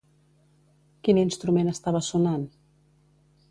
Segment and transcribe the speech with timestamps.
[1.09, 2.51] Quin instrument estava sonant?